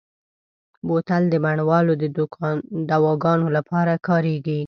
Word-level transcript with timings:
بوتل 0.87 1.23
د 1.29 1.35
بڼوالو 1.43 1.93
د 2.01 2.03
دواګانو 2.91 3.47
لپاره 3.57 3.93
کارېږي. 4.07 4.59